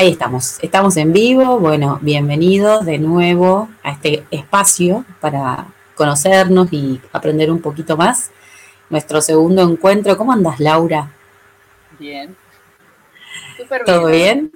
[0.00, 1.58] Ahí estamos, estamos en vivo.
[1.58, 8.30] Bueno, bienvenidos de nuevo a este espacio para conocernos y aprender un poquito más.
[8.88, 10.16] Nuestro segundo encuentro.
[10.16, 11.12] ¿Cómo andas, Laura?
[11.98, 12.34] Bien.
[13.84, 14.50] ¿Todo bien?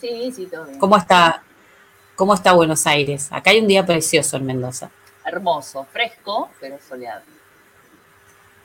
[0.00, 0.78] Sí, sí, todo bien.
[0.78, 1.42] ¿Cómo está,
[2.14, 3.32] ¿Cómo está Buenos Aires?
[3.32, 4.92] Acá hay un día precioso en Mendoza.
[5.26, 7.22] Hermoso, fresco, pero soleado.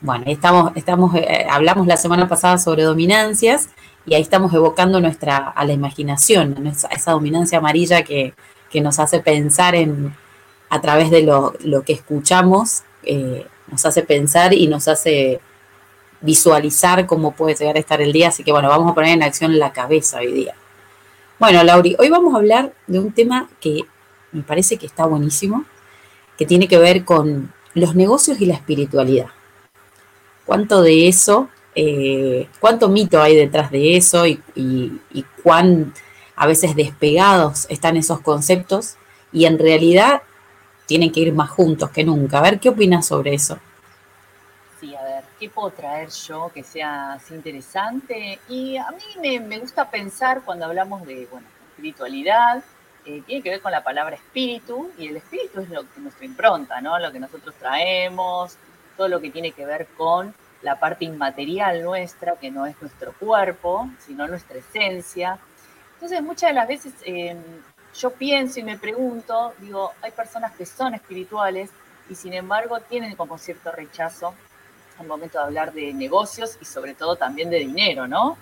[0.00, 3.70] Bueno, estamos, estamos, eh, hablamos la semana pasada sobre dominancias
[4.08, 8.34] y ahí estamos evocando nuestra, a la imaginación, esa, dominancia amarilla que,
[8.74, 10.14] nos hace pensar en,
[10.70, 11.52] a través de lo,
[11.84, 15.40] que escuchamos, eh, nos hace pensar y nos hace
[16.20, 18.28] visualizar cómo puede llegar a estar el día.
[18.28, 20.54] Así que bueno, vamos a poner en acción la cabeza hoy día.
[21.38, 23.82] Bueno, Lauri, hoy vamos a hablar de un tema que
[24.32, 25.64] me parece que está buenísimo,
[26.36, 29.28] que tiene que ver con los negocios y la espiritualidad.
[30.46, 31.48] ¿Cuánto de eso
[31.80, 34.42] eh, cuánto mito hay detrás de eso y,
[35.44, 35.94] cuán
[36.34, 38.96] a veces despegados están esos conceptos
[39.30, 40.22] y en realidad
[40.86, 42.38] tienen que ir más juntos que nunca.
[42.38, 43.60] A ver, ¿qué opinas sobre eso?
[44.80, 48.40] Sí, a ver, ¿qué puedo traer yo que sea así interesante?
[48.48, 52.64] Y a mí me, gusta pensar cuando hablamos de bueno, espiritualidad,
[53.04, 56.26] eh, tiene que ver con la palabra espíritu, y el espíritu es lo que nuestra
[56.26, 56.98] impronta, ¿no?
[56.98, 58.56] Lo que nosotros traemos,
[58.96, 63.12] todo lo que tiene que ver con la parte inmaterial nuestra, que no es nuestro
[63.12, 65.38] cuerpo, sino nuestra esencia.
[65.94, 67.38] Entonces, muchas de las veces em,
[67.98, 71.70] yo pienso y me pregunto, digo, hay personas que son espirituales
[72.08, 74.34] y sin embargo tienen como cierto rechazo
[74.98, 78.36] al momento de hablar de negocios y sobre todo también de dinero, ¿no?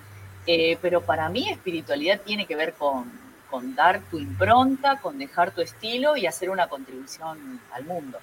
[0.46, 3.10] Eh, pero para mí espiritualidad tiene que ver con,
[3.50, 8.18] con dar tu impronta, con dejar tu estilo y hacer una contribución al mundo.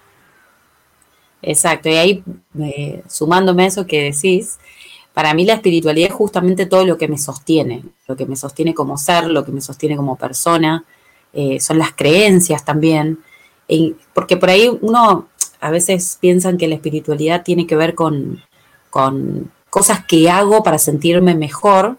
[1.44, 2.23] Exacto, y ahí
[2.59, 4.59] eh, sumándome a eso que decís,
[5.13, 8.73] para mí la espiritualidad es justamente todo lo que me sostiene, lo que me sostiene
[8.73, 10.86] como ser, lo que me sostiene como persona,
[11.33, 13.20] eh, son las creencias también,
[14.14, 15.27] porque por ahí uno
[15.59, 18.42] a veces piensa que la espiritualidad tiene que ver con,
[19.70, 21.98] cosas que hago para sentirme mejor,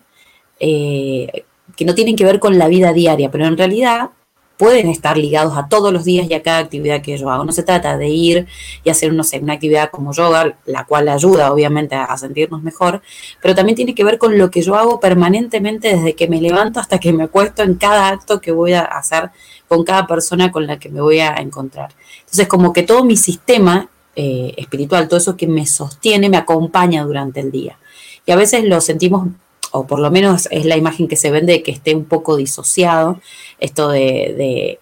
[0.58, 1.44] eh,
[1.76, 4.10] que no tienen que ver con la vida diaria, pero en realidad
[4.56, 7.44] pueden estar ligados a todos los días y a cada actividad que yo hago.
[7.44, 8.46] No se trata de ir
[8.84, 13.02] y hacer, una actividad como yoga, la cual ayuda obviamente a, sentirnos mejor,
[13.42, 16.80] pero también tiene que ver con lo que yo hago permanentemente desde que me levanto
[16.80, 19.30] hasta que me acuesto en cada acto que voy a hacer
[19.68, 21.92] con cada persona con la que me voy a encontrar.
[22.20, 27.04] Entonces, como que todo mi sistema eh, espiritual, todo eso que me sostiene, me acompaña
[27.04, 27.78] durante el día.
[28.26, 29.28] Y a veces lo sentimos
[29.76, 33.20] o por lo menos es la imagen que se vende, que esté un poco disociado,
[33.58, 34.78] esto de,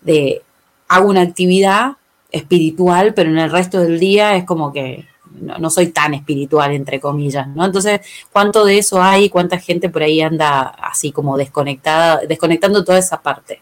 [0.00, 0.42] de,
[0.88, 1.98] hago una actividad
[2.32, 7.00] espiritual, pero en el resto del día es como que no, soy tan espiritual, entre
[7.00, 7.66] comillas, ¿no?
[7.66, 8.00] Entonces,
[8.32, 9.28] ¿cuánto de eso hay?
[9.28, 13.60] ¿Cuánta gente por ahí anda así como desconectada, desconectando toda esa parte?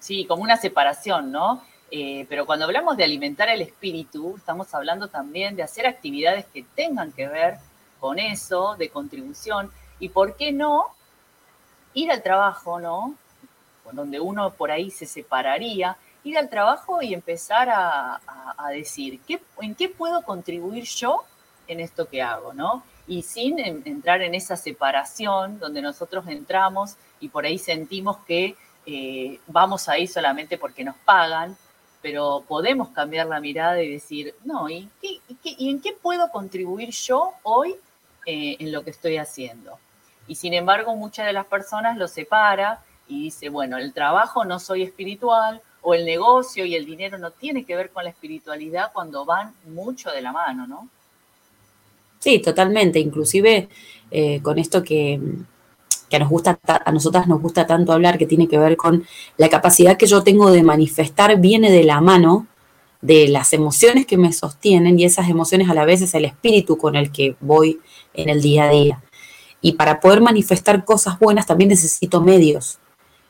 [0.00, 1.62] Sí, como una separación, ¿no?
[1.90, 6.62] Eh, pero cuando hablamos de alimentar el espíritu, estamos hablando también de hacer actividades que
[6.74, 7.54] tengan que ver
[8.00, 10.86] con eso, de contribución, y por qué no
[11.94, 13.14] ir al trabajo, ¿no?
[13.92, 18.20] Donde uno por ahí se separaría, ir al trabajo y empezar a,
[18.70, 21.22] decir, ¿qué, ¿en qué puedo contribuir yo
[21.68, 22.82] en esto que hago, ¿no?
[23.06, 29.40] Y sin entrar en esa separación donde nosotros entramos y por ahí sentimos que eh,
[29.46, 31.56] vamos ahí solamente porque nos pagan,
[32.02, 37.32] pero podemos cambiar la mirada y decir, no, ¿y, ¿y en qué puedo contribuir yo
[37.44, 37.76] hoy
[38.26, 39.78] eh, en lo que estoy haciendo.
[40.28, 44.58] Y sin embargo, muchas de las personas lo separa y dice, bueno, el trabajo no
[44.58, 48.90] soy espiritual o el negocio y el dinero no tiene que ver con la espiritualidad
[48.92, 50.88] cuando van mucho de la mano, ¿no?
[52.18, 52.98] Sí, totalmente.
[52.98, 53.68] Inclusive
[54.10, 55.20] eh, con esto que,
[56.10, 59.06] que nos gusta, a nosotras nos gusta tanto hablar, que tiene que ver con
[59.36, 62.48] la capacidad que yo tengo de manifestar, viene de la mano
[63.00, 66.78] de las emociones que me sostienen y esas emociones a la vez es el espíritu
[66.78, 67.80] con el que voy
[68.14, 69.02] en el día a día.
[69.60, 72.78] Y para poder manifestar cosas buenas también necesito medios.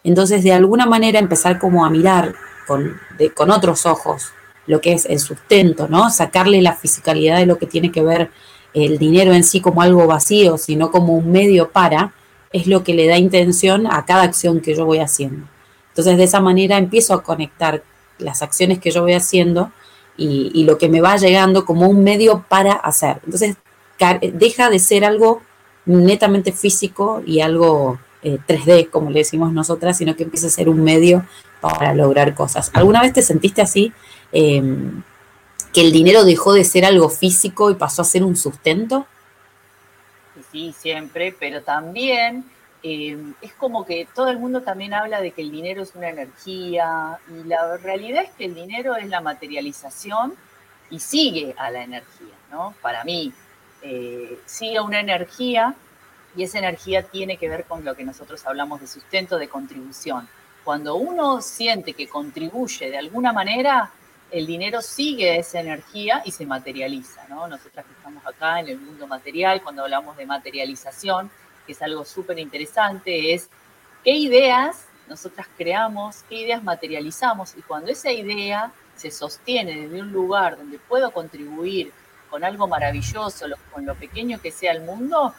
[0.05, 2.35] Entonces, de alguna manera, empezar como a mirar
[2.67, 3.01] con,
[3.35, 4.33] con otros ojos
[4.67, 6.11] lo que es el sustento, ¿no?
[6.11, 8.31] Sacarle la fisicalidad de lo que tiene que ver
[8.75, 12.13] el dinero en sí como algo vacío, sino como un medio para,
[12.53, 15.47] es lo que le da intención a cada acción que yo voy haciendo.
[15.89, 17.83] Entonces, de esa manera empiezo a conectar
[18.19, 19.73] las acciones que yo voy haciendo
[20.17, 23.21] y, lo que me va llegando como un medio para hacer.
[23.25, 23.57] Entonces,
[24.33, 25.43] deja de ser algo
[25.85, 30.69] netamente físico y algo 3D, eh, como le decimos nosotras, sino que empieza a ser
[30.69, 31.25] un medio
[31.61, 32.71] para lograr cosas.
[32.73, 33.93] ¿Alguna vez te sentiste así?
[34.33, 35.03] Em,
[35.73, 39.07] que el dinero dejó de ser algo físico y pasó a ser un sustento?
[40.51, 42.45] Sí, siempre, pero también
[42.89, 46.09] eh, es como que todo el mundo también habla de que el dinero es una
[46.09, 50.35] energía y la realidad es que el dinero es la materialización
[50.89, 52.77] y sigue a la energía, ¿no?
[52.81, 53.33] Para mí,
[53.83, 55.75] eh, sigue una energía
[56.37, 60.29] y esa energía tiene que ver con lo que nosotros hablamos de sustento, de contribución.
[60.63, 63.91] Cuando uno siente que contribuye de alguna manera,
[64.31, 67.49] el dinero sigue esa energía y se materializa, ¿no?
[67.49, 71.33] Nosotras que estamos acá en el mundo material, cuando hablamos de materialización,
[71.67, 73.49] que es algo súper interesante, es
[74.05, 80.13] qué ideas nosotras creamos, qué ideas materializamos y cuando esa idea se sostiene desde un
[80.13, 81.93] lugar donde puedo contribuir
[82.31, 85.35] con algo maravilloso, con lo pequeño que sea el mundo,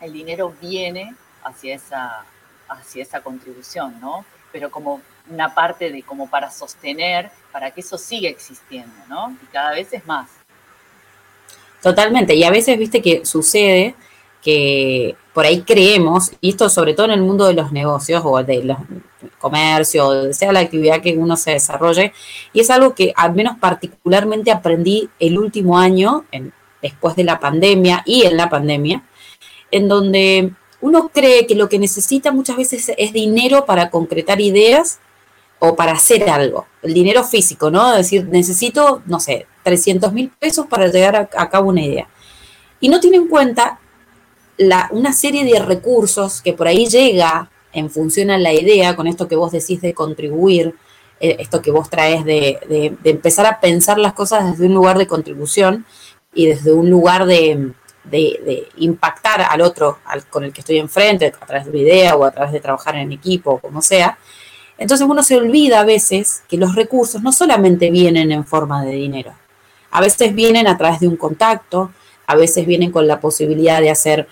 [0.00, 1.14] el dinero viene
[1.44, 2.24] hacia esa,
[2.68, 4.24] hacia esa contribución, ¿no?
[4.50, 9.36] Pero como una parte de como para sostener, para que eso siga existiendo, ¿no?
[9.42, 10.30] Y cada vez es más.
[11.82, 13.94] Totalmente, y a veces, viste que sucede
[14.42, 18.42] que por ahí creemos, y esto sobre todo en el mundo de los negocios o
[18.42, 18.78] de los
[19.38, 22.12] comercios, sea la actividad que uno se desarrolle,
[22.52, 26.24] y es algo que al menos particularmente aprendí el último año,
[26.82, 29.04] después de la pandemia y en la pandemia,
[29.70, 34.98] en donde uno cree que lo que necesita muchas veces es dinero para concretar ideas
[35.60, 37.92] o para hacer algo, el dinero físico, ¿no?
[37.92, 42.08] Decir, necesito, no sé, 300 mil pesos para llegar a, cabo una idea.
[42.80, 43.78] Y no tiene en cuenta
[44.56, 49.06] la, una serie de recursos que por ahí llega en función a la idea, con
[49.06, 50.74] esto que vos decís de contribuir,
[51.20, 54.98] eh, esto que vos traes de, de empezar a pensar las cosas desde un lugar
[54.98, 55.86] de contribución
[56.34, 57.72] y desde un lugar de,
[58.04, 59.98] de, impactar al otro
[60.30, 62.96] con el que estoy enfrente, a través de una idea o a través de trabajar
[62.96, 64.18] en equipo, como sea.
[64.78, 68.92] Entonces uno se olvida a veces que los recursos no solamente vienen en forma de
[68.92, 69.34] dinero,
[69.90, 71.92] a veces vienen a través de un contacto,
[72.26, 74.26] a veces vienen con la posibilidad de hacer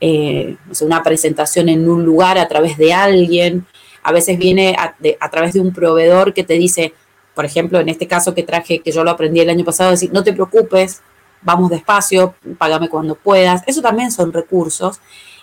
[0.00, 3.66] eh, una presentación en un lugar a través de alguien,
[4.02, 6.94] a veces viene a, través de un proveedor que te dice,
[7.34, 10.12] por ejemplo, en este caso que traje, que yo lo aprendí el año pasado, decir,
[10.12, 11.02] no te preocupes,
[11.42, 13.62] vamos despacio, págame cuando puedas.
[13.66, 15.00] Eso también son recursos.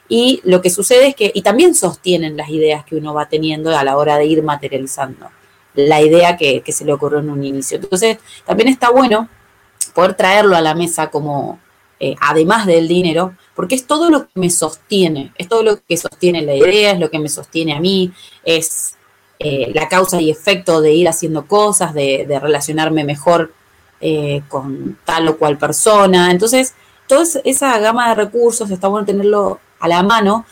[0.07, 3.75] Y lo que sucede es que, y también sostienen las ideas que uno va teniendo
[3.75, 5.29] a la hora de ir materializando
[5.75, 7.77] la idea que, se le ocurrió en un inicio.
[7.77, 9.27] Entonces, también está bueno
[9.93, 11.59] poder traerlo a la mesa como,
[12.05, 15.95] eh, además del dinero, porque es todo lo que me sostiene, es todo lo que
[15.95, 18.11] sostiene la idea, es lo que me sostiene a mí,
[18.43, 18.95] es
[19.39, 23.53] eh, la causa y efecto de ir haciendo cosas, de, relacionarme mejor
[24.01, 26.29] eh, con tal o cual persona.
[26.29, 26.73] Entonces,
[27.07, 30.45] toda esa gama de recursos está bueno tenerlo a la mano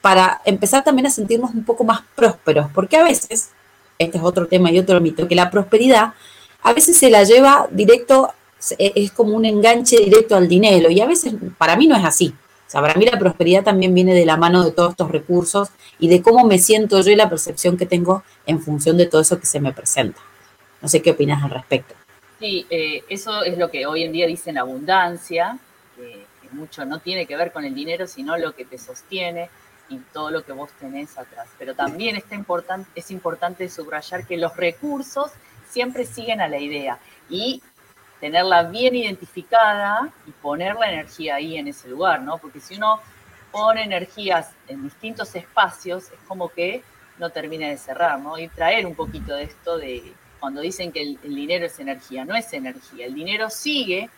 [0.00, 3.50] para empezar también a sentirnos un poco más prósperos, porque a veces,
[3.98, 6.14] este es otro tema y otro mito, que la prosperidad
[6.62, 8.32] a veces se la lleva directo,
[8.78, 12.34] es como un enganche directo al dinero, y a veces para mí no es así.
[12.72, 16.20] Para mí la prosperidad también viene de la mano de todos estos recursos y de
[16.20, 19.46] cómo me siento yo y la percepción que tengo en función de todo eso que
[19.46, 20.20] se me presenta.
[20.82, 21.94] No sé qué opinas al respecto.
[22.38, 25.58] Sí, eh, eso es lo que hoy en día dicen abundancia,
[25.96, 29.50] que, mucho no tiene que ver con el dinero, sino lo que te sostiene
[29.90, 31.46] y todo lo que vos tenés atrás.
[31.58, 32.42] Pero también está
[32.94, 35.30] es importante subrayar que los recursos
[35.68, 37.62] siempre siguen a la idea y
[38.20, 42.38] tenerla bien identificada y poner la energía ahí en ese lugar, ¿no?
[42.38, 43.00] Porque si uno
[43.52, 46.82] pone energías en distintos espacios, es como que
[47.18, 48.38] no termina de cerrar, ¿no?
[48.38, 52.36] Y traer un poquito de esto de cuando dicen que el, dinero es energía, no
[52.36, 53.06] es energía.
[53.06, 54.08] El dinero sigue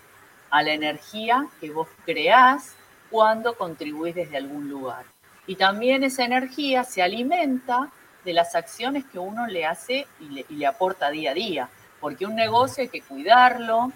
[0.51, 2.75] a la energía que vos creás
[3.11, 5.05] cuando contribuís desde algún lugar.
[5.47, 7.91] Y también esa energía se alimenta
[8.25, 11.69] de las acciones que uno le hace y le, aporta día a día.
[12.01, 13.93] Porque un negocio hay que cuidarlo,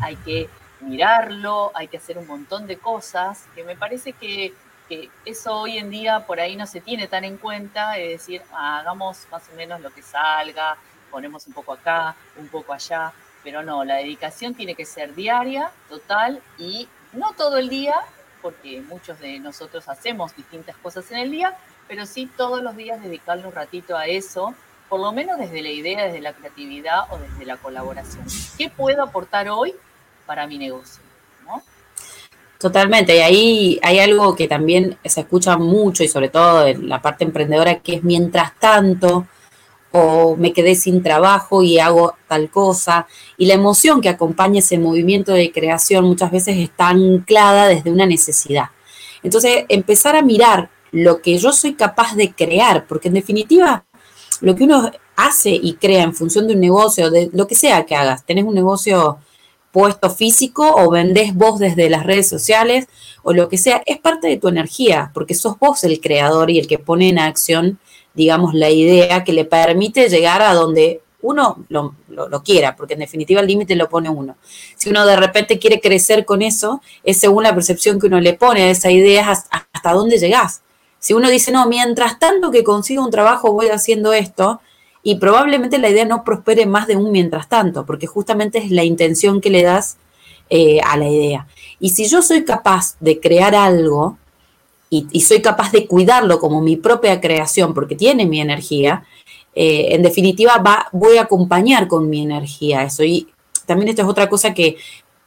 [0.00, 0.48] hay que
[0.80, 4.54] mirarlo, hay que hacer un montón de cosas que me parece que,
[5.26, 9.26] eso hoy en día por ahí no se tiene tan en cuenta, es decir, hagamos
[9.30, 10.78] más o menos lo que salga,
[11.10, 13.12] ponemos un poco acá, un poco allá,
[13.44, 17.96] pero no, la dedicación tiene que ser diaria, total y no todo el día,
[18.40, 21.54] porque muchos de nosotros hacemos distintas cosas en el día,
[21.86, 24.54] pero sí todos los días dedicarle un ratito a eso,
[24.88, 28.24] por lo menos desde la idea, desde la creatividad o desde la colaboración.
[28.56, 29.74] ¿Qué puedo aportar hoy
[30.26, 31.02] para mi negocio?
[32.58, 37.00] Totalmente, y ahí hay algo que también se escucha mucho y sobre todo en la
[37.00, 39.28] parte emprendedora, que es mientras tanto,
[39.92, 43.06] o me quedé sin trabajo y hago tal cosa.
[43.36, 48.06] Y la emoción que acompaña ese movimiento de creación muchas veces está anclada desde una
[48.06, 48.70] necesidad.
[49.22, 53.84] Entonces, empezar a mirar lo que yo soy capaz de crear, porque en definitiva,
[54.40, 57.86] lo que uno hace y crea en función de un negocio, de lo que sea
[57.86, 59.18] que hagas, tenés un negocio
[59.72, 62.86] puesto físico o vendés vos desde las redes sociales
[63.22, 66.58] o lo que sea, es parte de tu energía, porque sos vos el creador y
[66.58, 67.78] el que pone en acción,
[68.14, 71.94] digamos, la idea que le permite llegar a donde uno lo,
[72.44, 74.36] quiera, porque en definitiva el límite lo pone uno.
[74.76, 78.34] Si uno de repente quiere crecer con eso, es según la percepción que uno le
[78.34, 80.62] pone a esa idea hasta dónde llegás.
[80.98, 84.60] Si uno dice, no, mientras tanto que consigo un trabajo voy haciendo esto,
[85.02, 88.84] y probablemente la idea no prospere más de un mientras tanto, porque justamente es la
[88.84, 89.96] intención que le das
[90.50, 91.46] eh, a la idea.
[91.80, 94.18] Y si yo soy capaz de crear algo
[94.90, 99.04] y, soy capaz de cuidarlo como mi propia creación, porque tiene mi energía,
[99.54, 103.04] eh, en definitiva va, voy a acompañar con mi energía eso.
[103.04, 103.28] Y
[103.66, 104.76] también esto es otra cosa que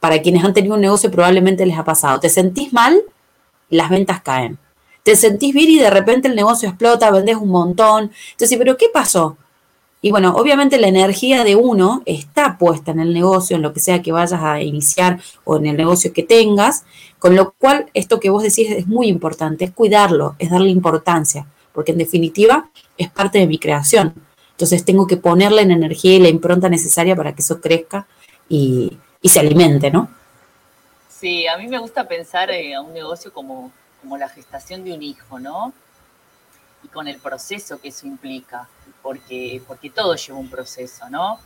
[0.00, 2.18] para quienes han tenido un negocio probablemente les ha pasado.
[2.18, 3.00] Te sentís mal,
[3.70, 4.58] las ventas caen.
[5.02, 8.12] Te sentís bien y de repente el negocio explota, vendes un montón.
[8.32, 9.36] Entonces, ¿pero qué pasó?
[10.04, 13.78] Y bueno, obviamente la energía de uno está puesta en el negocio, en lo que
[13.78, 16.84] sea que vayas a iniciar o en el negocio que tengas,
[17.20, 21.46] con lo cual esto que vos decís es muy importante, es cuidarlo, es darle importancia,
[21.72, 22.68] porque en definitiva
[22.98, 24.12] es parte de mi creación.
[24.50, 28.06] Entonces tengo que ponerle la energía y la impronta necesaria para que eso crezca
[28.48, 30.10] y, se alimente, ¿no?
[31.08, 33.70] Sí, a mí me gusta pensar en un negocio como,
[34.02, 35.72] como la gestación de un hijo, ¿no?
[36.82, 38.68] Y con el proceso que eso implica
[39.00, 41.38] porque, porque todo lleva un proceso, ¿no?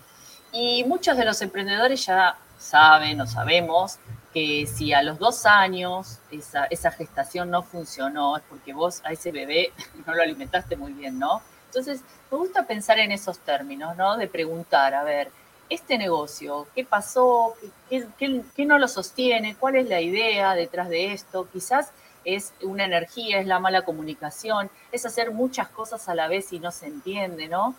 [0.52, 3.98] Y muchos de los emprendedores ya saben o sabemos
[4.32, 9.12] que si a los dos años esa, esa gestación no funcionó, es porque vos a
[9.12, 9.72] ese bebé
[10.06, 11.42] no lo alimentaste muy bien, ¿no?
[11.66, 14.16] Entonces, me gusta pensar en esos términos, ¿no?
[14.16, 15.30] De preguntar, a ver,
[15.68, 17.54] este negocio, ¿qué pasó?
[17.90, 19.56] ¿Qué, qué, qué no lo sostiene?
[19.56, 21.48] ¿Cuál es la idea detrás de esto?
[21.52, 21.90] Quizás
[22.26, 26.59] es una energía, es la mala comunicación, es hacer muchas cosas a la vez y
[26.59, 27.75] no se entiende, ¿no?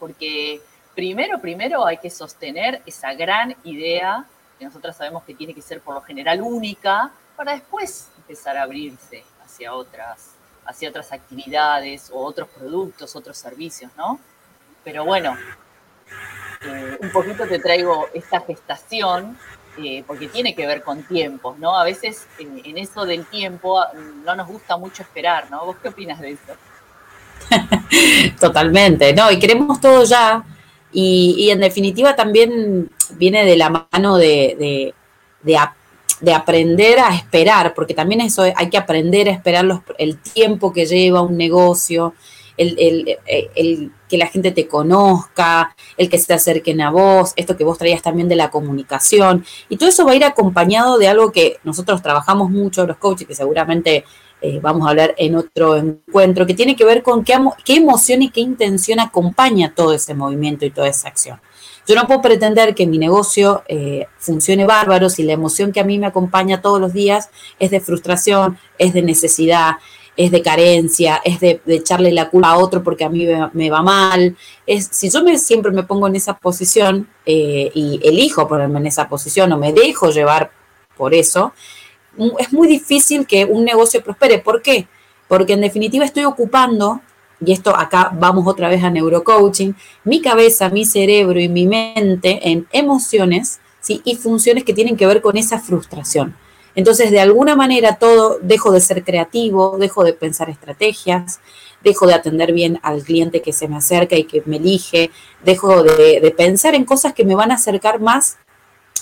[0.00, 0.60] Porque
[0.96, 4.26] primero, primero hay que sostener esa gran idea,
[4.58, 8.64] que nosotros sabemos que tiene que ser por lo general única, para después empezar a
[8.64, 10.32] abrirse hacia otras,
[10.66, 14.18] hacia otras actividades o otros productos, otros servicios, ¿no?
[14.82, 15.36] Pero bueno,
[16.62, 19.38] eh, un poquito te traigo esta gestación
[19.76, 21.78] eh, porque tiene que ver con tiempos, ¿no?
[21.78, 25.64] A veces en, eso del tiempo mm, no nos gusta mucho esperar, ¿no?
[25.66, 26.54] ¿Vos qué opinas de eso?
[28.40, 29.30] Totalmente, ¿no?
[29.30, 30.44] Y queremos todo ya.
[30.90, 34.94] Y, en definitiva también viene de la mano de,
[35.42, 39.66] de, aprender a esperar, porque también eso hay que aprender a esperar
[39.98, 42.14] el tiempo que lleva un negocio,
[42.58, 47.78] el, que la gente te conozca, el que se acerquen a vos, esto que vos
[47.78, 49.44] traías también de la comunicación.
[49.68, 53.26] Y todo eso va a ir acompañado de algo que nosotros trabajamos mucho, los coaches,
[53.26, 54.04] que seguramente
[54.40, 58.22] eh, vamos a hablar en otro encuentro, que tiene que ver con qué, qué emoción
[58.22, 61.40] y qué intención acompaña todo ese movimiento y toda esa acción.
[61.88, 65.84] Yo no puedo pretender que mi negocio eh, funcione bárbaro si la emoción que a
[65.84, 69.76] mí me acompaña todos los días es de frustración, es de necesidad,
[70.18, 73.82] es de carencia, es de, echarle la culpa a otro porque a mí me, va
[73.82, 74.36] mal.
[74.66, 78.88] Es, si yo me, siempre me pongo en esa posición eh, y elijo ponerme en
[78.88, 80.50] esa posición o me dejo llevar
[80.96, 81.52] por eso,
[82.36, 84.40] es muy difícil que un negocio prospere.
[84.40, 84.88] ¿Por qué?
[85.28, 87.00] Porque en definitiva estoy ocupando,
[87.40, 92.40] y esto acá vamos otra vez a neurocoaching, mi cabeza, mi cerebro y mi mente
[92.50, 94.00] en emociones ¿sí?
[94.04, 96.34] y funciones que tienen que ver con esa frustración.
[96.78, 101.40] Entonces, de alguna manera, todo, dejo de ser creativo, dejo de pensar estrategias,
[101.82, 105.10] dejo de atender bien al cliente que se me acerca y que me elige,
[105.42, 108.38] dejo de, pensar en cosas que me van a acercar más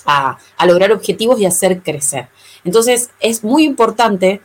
[0.06, 2.28] a, lograr objetivos y hacer crecer.
[2.64, 4.40] Entonces, es muy importante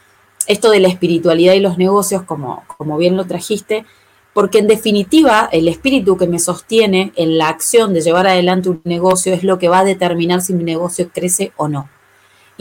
[0.46, 3.86] esto de la espiritualidad y los negocios, como, como bien lo trajiste,
[4.34, 8.82] porque en definitiva el espíritu que me sostiene en la acción de llevar adelante un
[8.84, 11.88] negocio es lo que va a determinar si mi negocio crece o no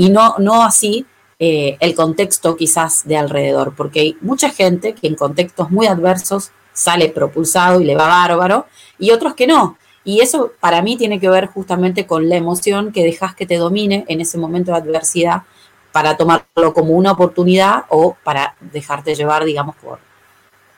[0.00, 1.04] y no, no así
[1.38, 6.52] eh, el contexto quizás de alrededor, porque hay mucha gente que en contextos muy adversos
[6.73, 8.64] sale propulsado y le va bárbaro,
[8.99, 9.76] y otros que no.
[10.02, 13.57] Y eso para mí tiene que ver justamente con la emoción que dejas que te
[13.57, 15.42] domine en ese momento de adversidad
[15.92, 19.99] para tomarlo como una oportunidad o para dejarte llevar, digamos, por,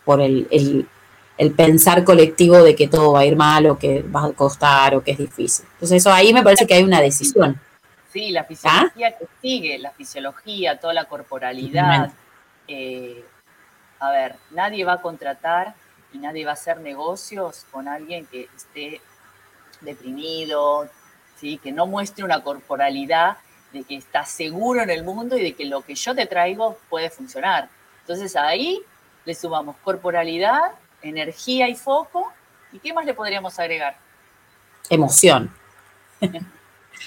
[0.05, 4.25] por el, el, pensar colectivo de que todo va a ir mal o que va
[4.25, 5.65] a costar o que es difícil.
[5.75, 7.61] Entonces eso ahí me parece que hay una decisión.
[8.13, 12.13] Sí, la fisiología que sigue, la fisiología, toda la corporalidad.
[12.69, 13.25] Eh,
[14.01, 15.75] a ver, nadie va a contratar
[16.13, 19.01] y nadie va a hacer negocios con alguien que esté
[19.81, 20.89] deprimido,
[21.37, 21.59] ¿sí?
[21.59, 23.39] que no muestre una corporalidad
[23.73, 26.79] de que está seguro en el mundo y de que lo que yo te traigo
[26.91, 27.71] puede funcionar.
[28.03, 28.83] Entonces ahí
[29.25, 32.31] le sumamos corporalidad, energía y foco.
[32.73, 33.97] ¿Y qué más le podríamos agregar?
[34.91, 35.51] Emoción.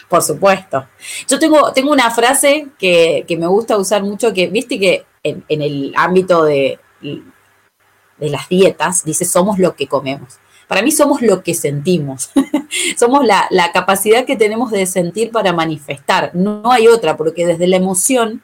[0.10, 0.88] Por supuesto.
[1.28, 5.94] Yo tengo, tengo una frase que, me gusta usar mucho, que viste que en, el
[5.96, 10.40] ámbito de, de las dietas dice somos lo que comemos.
[10.68, 12.32] Para mí somos lo que sentimos.
[12.98, 16.32] somos la, la, capacidad que tenemos de sentir para manifestar.
[16.34, 18.42] No hay otra, porque desde la emoción,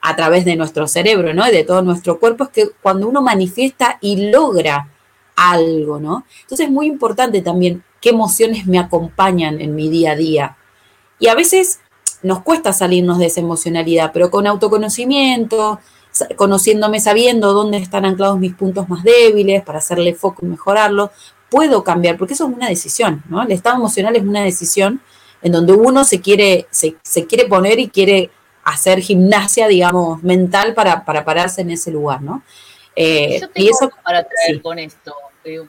[0.00, 1.48] a través de nuestro cerebro, ¿no?
[1.48, 4.88] Y de todo nuestro cuerpo, es que cuando uno manifiesta y logra
[5.34, 6.24] algo, ¿no?
[6.42, 10.56] Entonces es muy importante también qué emociones me acompañan en mi día a día.
[11.24, 11.80] Y a veces
[12.22, 15.80] nos cuesta salirnos de esa emocionalidad, pero con autoconocimiento,
[16.36, 21.12] conociéndome, sabiendo dónde están anclados mis puntos más débiles para hacerle foco y mejorarlo,
[21.48, 23.42] puedo cambiar, porque eso es una decisión, ¿no?
[23.42, 25.00] El estado emocional es una decisión
[25.40, 26.94] en donde uno se quiere, se,
[27.26, 28.30] quiere poner y quiere
[28.62, 32.42] hacer gimnasia, digamos, mental para, para pararse en ese lugar, ¿no?
[32.96, 35.14] Eh, y eso para traer con esto.
[35.42, 35.66] Eh,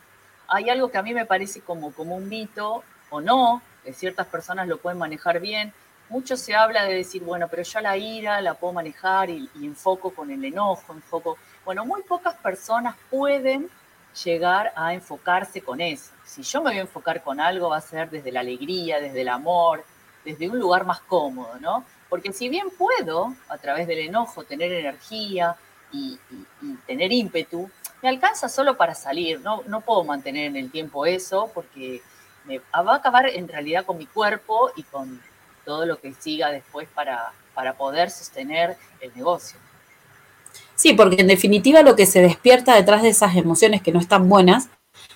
[0.50, 3.62] hay algo que a mí me parece como, como un mito o no,
[3.94, 5.74] ciertas personas lo pueden manejar bien.
[6.10, 9.66] Mucho se habla de decir, bueno, pero yo la ira la puedo manejar y, y
[9.66, 11.38] enfoco con el enojo, enfoco.
[11.64, 13.70] Bueno, muy pocas personas pueden
[14.24, 16.12] llegar a enfocarse con eso.
[16.24, 19.22] Si yo me voy a enfocar con algo, va a ser desde la alegría, desde
[19.22, 19.84] el amor,
[20.24, 21.84] desde un lugar más cómodo, ¿no?
[22.10, 25.58] Porque si bien puedo, a través del enojo, tener energía,
[25.92, 26.20] y,
[26.86, 27.70] tener ímpetu,
[28.02, 32.02] me alcanza solo para salir, no, no puedo mantener en el tiempo eso porque
[32.48, 35.22] me va a acabar en realidad con mi cuerpo y con
[35.64, 39.60] todo lo que siga después para, para poder sostener el negocio.
[40.76, 44.30] Sí, porque en definitiva lo que se despierta detrás de esas emociones que no están
[44.30, 44.70] buenas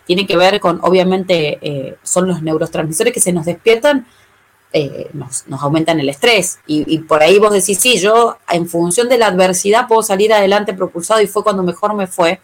[0.05, 4.07] tiene que ver con, obviamente, eh, son los neurotransmisores que se nos despiertan
[4.71, 6.59] eh, nos, aumentan el estrés.
[6.67, 10.73] Y, por ahí vos decís, sí, yo en función de la adversidad puedo salir adelante
[10.73, 12.39] propulsado y fue cuando mejor me fue.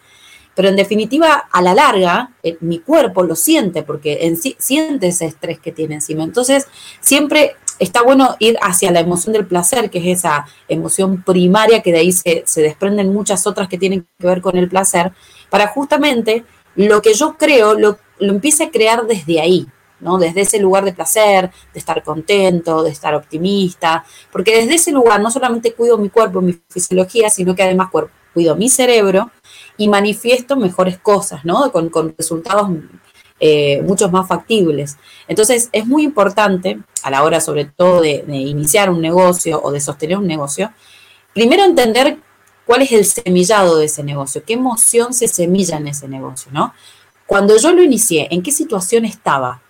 [0.56, 5.08] Pero en definitiva, a la larga, eh, mi cuerpo lo siente porque en sí, siente
[5.08, 6.24] ese estrés que tiene encima.
[6.24, 6.66] Entonces,
[7.00, 11.92] siempre está bueno ir hacia la emoción del placer, que es esa emoción primaria que
[11.92, 15.12] de ahí se, desprenden muchas otras que tienen que ver con el placer,
[15.50, 19.66] para justamente lo que yo creo, lo, lo empiece a crear desde ahí.
[19.98, 20.18] ¿no?
[20.18, 25.20] Desde ese lugar de placer, de estar contento, de estar optimista, porque desde ese lugar
[25.20, 27.88] no solamente cuido mi cuerpo, mi fisiología, sino que además
[28.34, 29.30] cuido mi cerebro
[29.76, 31.70] y manifiesto mejores cosas, ¿no?
[31.72, 32.70] Con, resultados
[33.40, 34.96] eh, muchos más factibles.
[35.28, 39.80] Entonces, es muy importante, a la hora sobre todo de, iniciar un negocio o de
[39.80, 40.72] sostener un negocio,
[41.32, 42.18] primero entender
[42.64, 46.74] cuál es el semillado de ese negocio, qué emoción se semilla en ese negocio, ¿no?
[47.26, 49.60] Cuando yo lo inicié, ¿en qué situación estaba?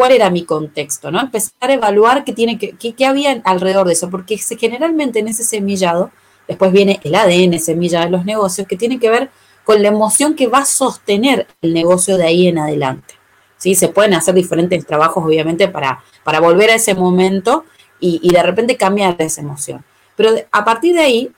[0.00, 1.20] cuál era mi contexto, ¿no?
[1.20, 5.44] Empezar a evaluar qué, tiene que, qué, había alrededor de eso, porque generalmente en ese
[5.44, 6.10] semillado,
[6.50, 9.30] después viene el ADN semilla de los negocios, que tiene que ver
[9.64, 13.14] con la emoción que va a sostener el negocio de ahí en adelante.
[13.56, 13.74] ¿Sí?
[13.74, 17.64] Se pueden hacer diferentes trabajos, obviamente, para, para volver a ese momento
[17.98, 19.84] y, y de repente cambiar esa emoción.
[20.16, 21.32] Pero a partir de ahí,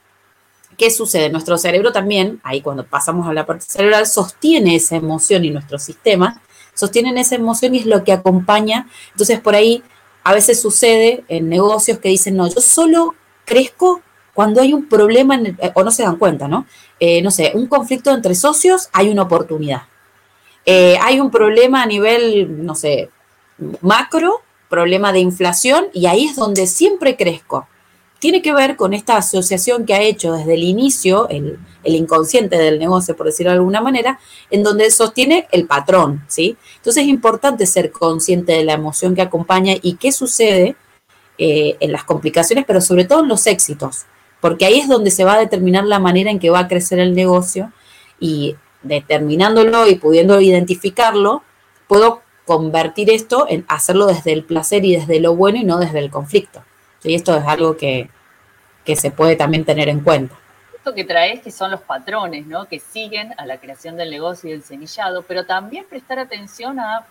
[0.77, 1.31] ¿qué sucede?
[1.31, 5.79] Nuestro cerebro también, ahí cuando pasamos a la parte cerebral, sostiene esa emoción y nuestro
[5.79, 6.41] sistema
[6.75, 8.89] sostienen esa emoción y es lo que acompaña.
[9.11, 9.83] Entonces, por ahí
[10.25, 14.03] a veces sucede en negocios que dicen, no, yo solo crezco
[14.35, 16.67] cuando hay un problema, eh, o no se dan cuenta, ¿no?
[16.99, 19.83] Eh, no sé, un conflicto entre socios, hay una oportunidad.
[20.65, 23.11] Eh, hay un problema a nivel, no sé,
[23.81, 27.67] macro, problema de inflación, y ahí es donde siempre crezco
[28.19, 32.79] tiene que ver con esta asociación que ha hecho desde el inicio el, inconsciente del
[32.79, 36.57] negocio, por decirlo de alguna manera, en donde sostiene el patrón, ¿sí?
[36.77, 40.77] Entonces es importante ser consciente de la emoción que acompaña y qué sucede
[41.37, 44.07] en las complicaciones, pero sobre todo en los éxitos,
[44.43, 46.99] porque ahí es donde se va a determinar la manera en que va a crecer
[46.99, 47.73] el negocio
[48.19, 51.45] y determinándolo y pudiendo identificarlo,
[51.87, 56.01] puedo convertir esto en hacerlo desde el placer y desde lo bueno y no desde
[56.01, 56.65] el conflicto.
[57.05, 58.11] Y esto es algo que,
[58.97, 60.35] se puede también tener en cuenta.
[60.75, 62.67] Esto que traes que son los patrones, ¿no?
[62.67, 67.07] Que siguen a la creación del negocio y del semillado, pero también prestar atención a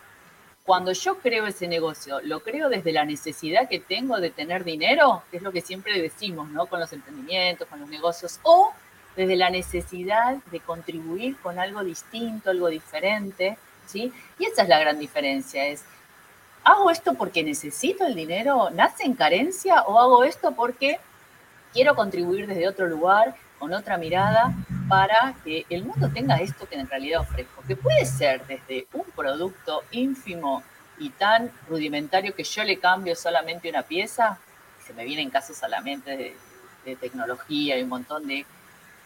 [0.71, 5.21] cuando yo creo ese negocio, ¿lo creo desde la necesidad que tengo de tener dinero?
[5.29, 6.65] Que es lo que siempre decimos, ¿no?
[6.67, 8.71] Con los emprendimientos, con los negocios, o
[9.17, 14.13] desde la necesidad de contribuir con algo distinto, algo diferente, ¿sí?
[14.39, 15.83] Y esa es la gran diferencia, es
[16.63, 18.69] ¿hago esto porque necesito el dinero?
[18.69, 21.01] ¿Nace en carencia o hago esto porque
[21.73, 24.53] quiero contribuir desde otro lugar, con otra mirada,
[24.91, 27.63] para que el mundo tenga esto que en realidad ofrezco?
[27.65, 30.63] Que puede ser desde un producto ínfimo
[30.99, 34.37] y tan rudimentario que yo le cambio solamente una pieza,
[34.85, 36.35] se me vienen casos solamente de,
[36.83, 38.45] de tecnología y un montón de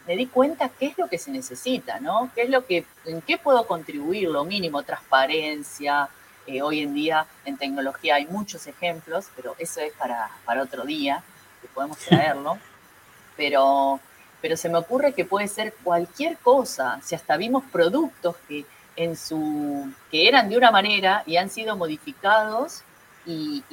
[0.08, 2.32] me di cuenta qué es lo que se necesita, ¿no?
[2.34, 6.10] ¿Qué es lo que, en qué puedo contribuir, lo mínimo, transparencia,
[6.48, 10.84] Eh, hoy en día en tecnología hay muchos ejemplos, pero eso es para, para otro
[10.84, 11.24] día,
[11.62, 12.60] que podemos traerlo.
[13.36, 14.00] Pero,
[14.46, 18.64] pero se me ocurre que puede ser cualquier cosa, si hasta vimos productos que,
[18.96, 22.84] en su, que eran de una manera y han sido modificados
[23.26, 23.64] y,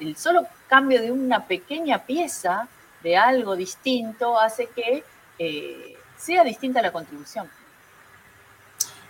[0.00, 2.66] el solo cambio de una pequeña pieza
[3.04, 5.04] de algo distinto hace que
[5.38, 7.48] eh, sea distinta la contribución.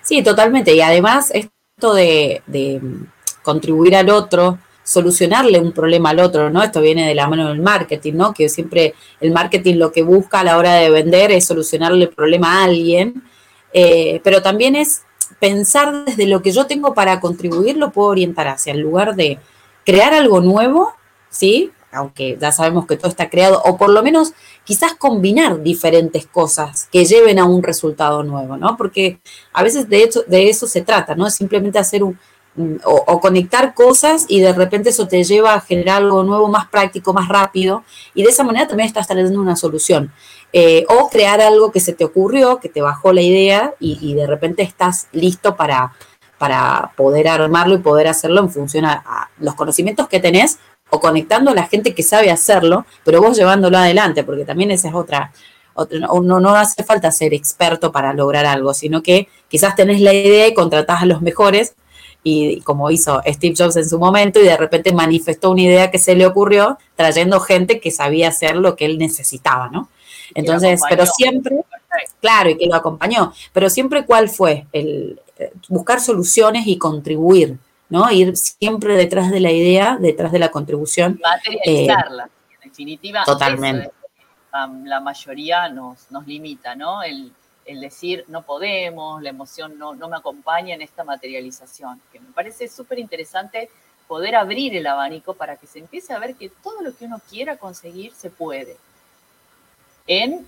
[0.02, 0.74] Sí, totalmente.
[0.74, 2.82] Y además esto de,
[3.42, 4.58] contribuir al otro,
[4.92, 6.62] solucionarle un problema al otro, ¿no?
[6.62, 8.34] Esto viene de la mano del marketing, ¿no?
[8.34, 12.10] Que siempre el marketing lo que busca a la hora de vender es solucionarle el
[12.10, 13.22] problema a alguien,
[13.72, 15.02] eh, pero también es
[15.40, 19.38] pensar desde lo que yo tengo para contribuir, lo puedo orientar hacia el lugar de
[19.84, 20.92] crear algo nuevo,
[21.30, 21.72] ¿sí?
[21.90, 26.88] Aunque ya sabemos que todo está creado, o por lo menos quizás combinar diferentes cosas
[26.92, 28.76] que lleven a un resultado nuevo, ¿no?
[28.76, 29.20] Porque
[29.54, 31.30] a veces de hecho de eso se trata, ¿no?
[31.30, 32.18] Simplemente hacer un,
[32.84, 37.12] o, conectar cosas y de repente eso te lleva a generar algo nuevo, más práctico,
[37.12, 37.82] más rápido,
[38.14, 40.12] y de esa manera también estás trayendo una solución.
[40.52, 44.26] Eh, o crear algo que se te ocurrió, que te bajó la idea y, de
[44.26, 45.94] repente estás listo para,
[46.36, 50.58] para poder armarlo y poder hacerlo en función a, los conocimientos que tenés
[50.90, 54.88] o conectando a la gente que sabe hacerlo, pero vos llevándolo adelante, porque también esa
[54.88, 55.32] es otra,
[55.90, 60.46] no, no, hace falta ser experto para lograr algo, sino que quizás tenés la idea
[60.48, 61.74] y contratás a los mejores
[62.24, 65.98] y como hizo Steve Jobs en su momento y de repente manifestó una idea que
[65.98, 69.88] se le ocurrió trayendo gente que sabía hacer lo que él necesitaba, ¿no?
[70.34, 71.64] Entonces, pero siempre,
[72.20, 77.58] claro, y que lo acompañó, pero siempre cuál fue el eh, buscar soluciones y contribuir,
[77.88, 78.10] ¿no?
[78.10, 81.20] Ir siempre detrás de la idea, detrás de la contribución.
[81.22, 82.30] Materializarla,
[82.62, 83.24] en definitiva.
[83.24, 83.90] Totalmente.
[84.84, 87.02] la mayoría nos, nos limita, ¿no?
[87.02, 87.32] El,
[87.64, 92.32] el decir no podemos, la emoción no, no me acompaña en esta materialización, que me
[92.32, 93.70] parece súper interesante
[94.08, 97.20] poder abrir el abanico para que se empiece a ver que todo lo que uno
[97.30, 98.76] quiera conseguir se puede.
[100.06, 100.46] En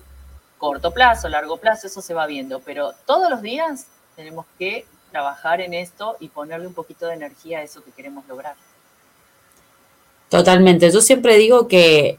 [0.59, 5.61] corto plazo, largo plazo, eso se va viendo, pero todos los días tenemos que trabajar
[5.61, 8.57] en esto y ponerle un poquito de energía a eso que queremos lograr.
[10.28, 10.90] Totalmente.
[10.90, 12.18] Yo siempre digo que,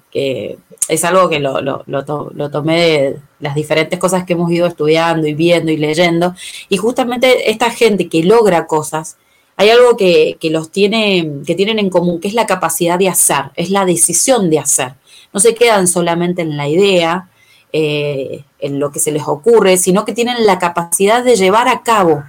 [0.87, 5.33] es algo que lo, lo, tomé de las diferentes cosas que hemos ido estudiando y
[5.33, 6.33] viendo y leyendo.
[6.69, 9.17] Y justamente esta gente que logra cosas,
[9.57, 13.51] hay algo que, los tiene, que tienen en común, que es la capacidad de hacer,
[13.55, 14.93] es la decisión de hacer.
[15.33, 17.29] No se quedan solamente en la idea,
[17.73, 21.83] eh, en lo que se les ocurre, sino que tienen la capacidad de llevar a
[21.83, 22.23] cabo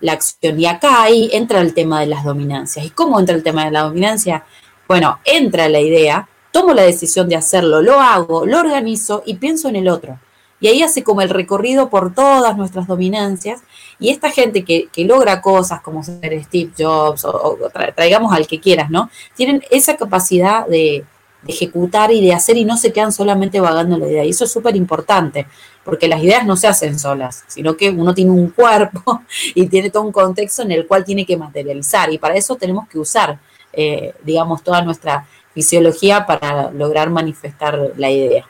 [0.00, 0.60] la acción.
[0.60, 2.84] Y acá ahí entra el tema de las dominancias.
[2.84, 4.44] ¿Y cómo entra el tema de la dominancia?
[4.88, 9.68] Bueno, entra la idea, tomo la decisión de hacerlo, lo hago, lo organizo y pienso
[9.68, 10.18] en el otro.
[10.60, 13.60] Y ahí hace como el recorrido por todas nuestras dominancias.
[13.98, 17.58] Y esta gente que, logra cosas como ser Steve Jobs o,
[17.94, 19.10] traigamos al que quieras, ¿no?
[19.34, 21.04] Tienen esa capacidad de,
[21.48, 24.24] ejecutar y de hacer y no se quedan solamente vagando la idea.
[24.24, 25.46] Y eso es súper importante,
[25.84, 29.22] porque las ideas no se hacen solas, sino que uno tiene un cuerpo
[29.54, 32.12] y tiene todo un contexto en el cual tiene que materializar.
[32.12, 33.38] Y para eso tenemos que usar
[33.76, 38.46] eh, digamos, toda nuestra fisiología para lograr manifestar la idea.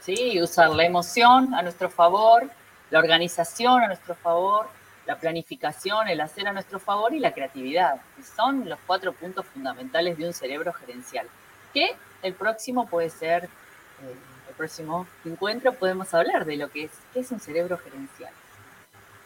[0.00, 2.48] Sí, usar la emoción a nuestro favor,
[2.90, 4.68] la organización a nuestro favor,
[5.06, 9.46] la planificación, el hacer a nuestro favor y la creatividad, que son los cuatro puntos
[9.46, 11.26] fundamentales de un cerebro gerencial.
[11.72, 14.14] Que el próximo puede ser, eh,
[14.48, 18.32] el próximo encuentro podemos hablar de lo que es, qué es un cerebro gerencial.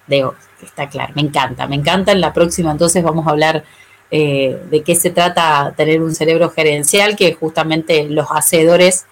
[0.06, 2.12] Digo, está claro, me encanta, me encanta.
[2.12, 3.64] En la próxima entonces vamos a hablar
[4.10, 9.06] eh, de qué se trata tener un cerebro gerencial, que justamente los hacedores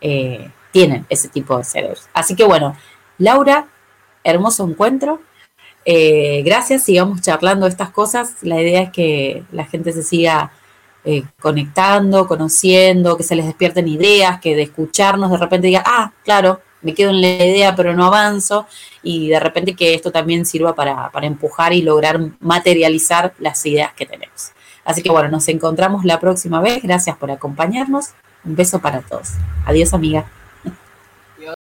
[0.00, 2.08] eh, tienen ese tipo de cerebros.
[2.12, 2.76] Así que bueno,
[3.18, 3.68] Laura,
[4.24, 5.20] hermoso encuentro.
[5.84, 8.42] Eh, gracias, sigamos charlando estas cosas.
[8.42, 10.52] La idea es que la gente se siga
[11.40, 16.60] conectando, conociendo, que se les despierten ideas, que de escucharnos de repente diga, ah, claro,
[16.82, 18.66] me quedo en la idea pero no avanzo
[19.02, 23.92] y de repente que esto también sirva para, para empujar y lograr materializar las ideas
[23.94, 24.52] que tenemos.
[24.84, 26.82] Así que bueno, nos encontramos la próxima vez.
[26.82, 28.10] Gracias por acompañarnos.
[28.44, 29.32] Un beso para todos.
[29.66, 30.26] Adiós amiga.